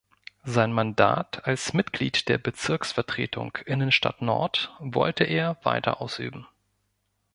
[0.45, 6.47] Sein Mandat als Mitglied der Bezirksvertretung Innenstadt-Nord wolle er weiter ausüben.